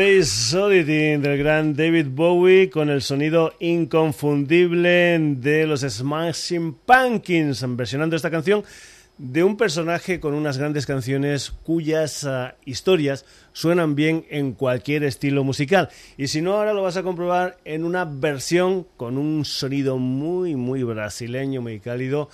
Space 0.00 0.56
del 0.56 1.36
gran 1.36 1.76
David 1.76 2.06
Bowie 2.08 2.70
con 2.70 2.88
el 2.88 3.02
sonido 3.02 3.52
inconfundible 3.60 5.18
de 5.18 5.66
los 5.66 5.82
Smashing 5.82 6.72
Pumpkins, 6.86 7.62
versionando 7.76 8.16
esta 8.16 8.30
canción 8.30 8.64
de 9.18 9.44
un 9.44 9.58
personaje 9.58 10.18
con 10.18 10.32
unas 10.32 10.56
grandes 10.56 10.86
canciones 10.86 11.50
cuyas 11.50 12.24
ah, 12.24 12.54
historias 12.64 13.26
suenan 13.52 13.94
bien 13.94 14.24
en 14.30 14.54
cualquier 14.54 15.04
estilo 15.04 15.44
musical. 15.44 15.90
Y 16.16 16.28
si 16.28 16.40
no, 16.40 16.54
ahora 16.54 16.72
lo 16.72 16.80
vas 16.80 16.96
a 16.96 17.02
comprobar 17.02 17.58
en 17.66 17.84
una 17.84 18.06
versión 18.06 18.86
con 18.96 19.18
un 19.18 19.44
sonido 19.44 19.98
muy, 19.98 20.56
muy 20.56 20.82
brasileño, 20.82 21.60
muy 21.60 21.78
cálido, 21.78 22.30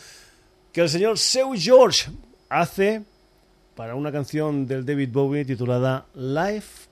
que 0.72 0.82
el 0.82 0.88
señor 0.88 1.18
Seu 1.18 1.52
George 1.56 2.12
hace 2.48 3.02
para 3.74 3.96
una 3.96 4.12
canción 4.12 4.68
del 4.68 4.86
David 4.86 5.08
Bowie 5.10 5.44
titulada 5.44 6.06
Life 6.14 6.85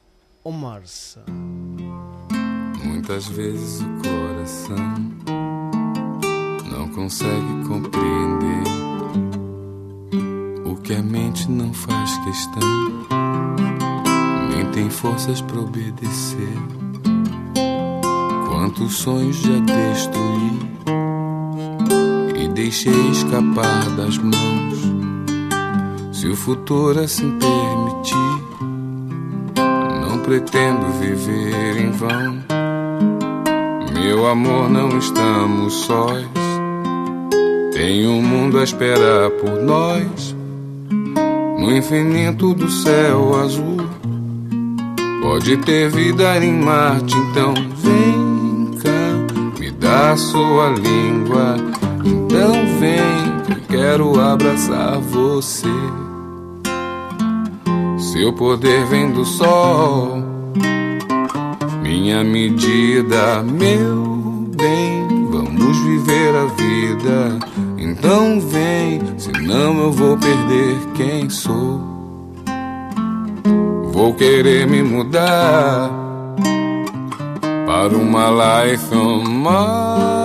on 0.44 0.52
Mars. 0.52 1.18
Muitas 2.84 3.26
vezes 3.28 3.80
o 3.80 4.08
coração 4.08 4.76
não 6.70 6.88
consegue 6.88 7.66
compreender 7.66 8.64
o 10.66 10.76
que 10.76 10.94
a 10.94 11.02
mente 11.02 11.50
não 11.50 11.72
faz 11.72 12.16
questão, 12.18 12.60
nem 14.50 14.70
tem 14.72 14.90
forças 14.90 15.40
para 15.40 15.60
obedecer. 15.60 16.58
Quantos 18.48 18.96
sonhos 18.96 19.36
já 19.36 19.58
destruí 19.60 20.58
e 22.36 22.48
deixei 22.48 23.10
escapar 23.10 23.88
das 23.96 24.18
mãos. 24.18 24.74
Se 26.12 26.28
o 26.28 26.36
futuro 26.36 27.00
assim 27.00 27.38
permitir, 27.38 28.43
pretendo 30.24 30.86
viver 30.98 31.76
em 31.76 31.90
vão. 31.90 32.42
Meu 33.92 34.26
amor, 34.26 34.70
não 34.70 34.98
estamos 34.98 35.74
sós. 35.74 36.26
Tem 37.72 38.08
um 38.08 38.22
mundo 38.22 38.58
a 38.58 38.64
esperar 38.64 39.30
por 39.30 39.62
nós. 39.62 40.34
No 41.58 41.70
infinito 41.76 42.54
do 42.54 42.70
céu 42.70 43.38
azul. 43.38 43.76
Pode 45.22 45.56
ter 45.58 45.90
vida 45.90 46.36
em 46.44 46.52
Marte, 46.52 47.16
então 47.16 47.54
vem 47.54 48.78
cá, 48.82 49.60
me 49.60 49.70
dá 49.72 50.16
sua 50.16 50.70
língua. 50.70 51.56
Então 52.04 52.52
vem, 52.78 53.56
que 53.56 53.66
quero 53.68 54.20
abraçar 54.20 54.98
você. 55.00 55.68
Seu 58.12 58.32
poder 58.32 58.84
vem 58.84 59.10
do 59.10 59.24
sol, 59.24 60.22
minha 61.82 62.22
medida, 62.22 63.42
meu 63.42 64.46
bem. 64.56 65.26
Vamos 65.30 65.78
viver 65.78 66.34
a 66.36 66.44
vida, 66.44 67.38
então 67.78 68.40
vem, 68.40 69.00
senão 69.16 69.78
eu 69.78 69.90
vou 69.90 70.18
perder 70.18 70.76
quem 70.94 71.30
sou. 71.30 71.80
Vou 73.90 74.12
querer 74.14 74.66
me 74.66 74.82
mudar 74.82 75.90
para 77.66 77.96
uma 77.96 78.66
life 78.66 78.94
on 78.94 79.24
Mars. 79.24 80.23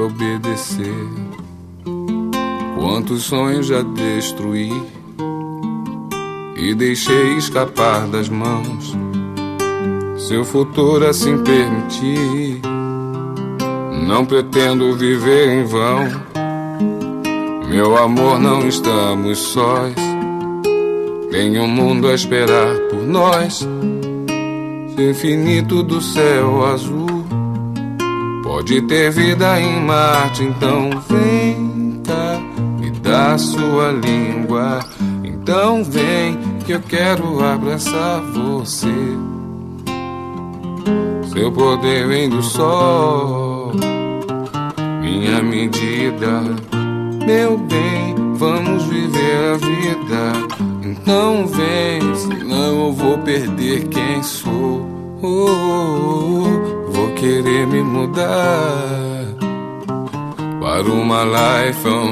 Obedecer. 0.00 1.08
Quantos 2.76 3.24
sonhos 3.24 3.66
já 3.66 3.82
destruí 3.82 4.72
e 6.56 6.74
deixei 6.74 7.36
escapar 7.36 8.06
das 8.06 8.28
mãos. 8.28 8.96
Seu 10.16 10.44
futuro 10.44 11.06
assim 11.06 11.38
permitir, 11.42 12.60
não 14.06 14.24
pretendo 14.24 14.96
viver 14.96 15.60
em 15.60 15.64
vão. 15.64 16.26
Meu 17.68 17.96
amor, 17.96 18.38
não 18.38 18.66
estamos 18.66 19.38
sós. 19.38 19.94
Tem 21.30 21.58
um 21.58 21.68
mundo 21.68 22.08
a 22.08 22.14
esperar 22.14 22.74
por 22.90 23.02
nós. 23.02 23.66
Infinito 24.98 25.82
do 25.82 26.00
céu 26.00 26.64
azul. 26.64 27.15
Pode 28.56 28.80
ter 28.80 29.10
vida 29.10 29.60
em 29.60 29.84
Marte, 29.84 30.42
então 30.42 30.88
vem 31.10 32.00
cá, 32.02 32.40
me 32.80 32.90
dá 32.90 33.36
sua 33.36 33.92
língua. 33.92 34.80
Então 35.22 35.84
vem 35.84 36.38
que 36.64 36.72
eu 36.72 36.80
quero 36.80 37.44
abraçar 37.44 38.22
você. 38.22 38.88
Seu 41.34 41.52
poder 41.52 42.08
vem 42.08 42.30
do 42.30 42.42
sol, 42.42 43.72
minha 45.02 45.42
medida. 45.42 46.40
Meu 47.26 47.58
bem, 47.58 48.14
vamos 48.36 48.84
viver 48.84 49.52
a 49.52 49.56
vida. 49.58 50.32
Então 50.82 51.46
vem, 51.46 52.14
senão 52.14 52.86
eu 52.86 52.92
vou 52.94 53.18
perder 53.18 53.86
quem 53.88 54.22
sou. 54.22 54.86
Oh, 55.22 55.46
oh, 55.46 56.72
oh, 56.72 56.75
vou 57.06 57.14
querer 57.14 57.66
me 57.66 57.82
mudar 57.82 59.26
para 60.60 60.90
uma 60.90 61.22
life 61.22 61.86
on 61.88 62.10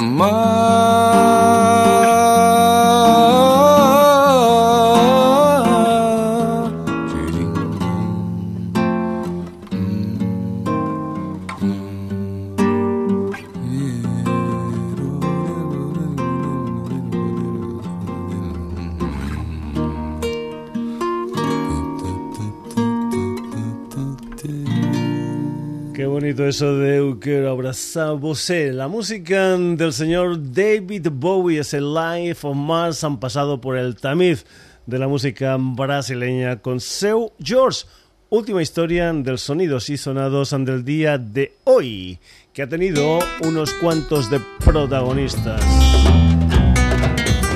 eso 26.49 26.77
de 26.79 26.97
Eu 26.97 27.19
Quero 27.19 27.51
Abrazar 27.51 28.17
Você. 28.17 28.73
La 28.73 28.89
música 28.89 29.57
del 29.57 29.93
señor 29.93 30.37
David 30.53 31.09
Bowie 31.11 31.61
es 31.61 31.75
el 31.75 31.95
Life 31.95 32.47
of 32.47 32.57
Mars. 32.57 33.05
Han 33.05 33.21
pasado 33.21 33.61
por 33.61 33.77
el 33.77 33.97
tamiz 33.97 34.45
de 34.87 34.99
la 34.99 35.07
música 35.09 35.57
brasileña 35.59 36.61
con 36.61 36.81
Seu 36.81 37.33
George. 37.43 37.85
Última 38.31 38.63
historia 38.63 39.13
del 39.13 39.39
sonidos 39.39 39.89
y 39.91 39.97
sonados 39.97 40.51
del 40.51 40.85
día 40.85 41.19
de 41.19 41.53
hoy, 41.65 42.19
que 42.53 42.63
ha 42.63 42.69
tenido 42.69 43.19
unos 43.43 43.73
cuantos 43.75 44.29
de 44.31 44.41
protagonistas. 44.65 45.63